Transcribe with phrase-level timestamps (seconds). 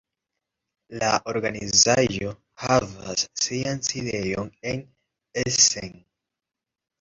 [1.01, 4.83] La organizaĵo havas sian sidejon en
[5.45, 5.95] Essen.